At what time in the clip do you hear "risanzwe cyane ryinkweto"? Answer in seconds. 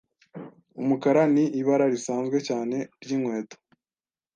1.93-3.57